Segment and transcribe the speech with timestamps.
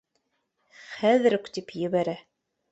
[0.95, 2.19] Хәҙер үк, тип ебәрә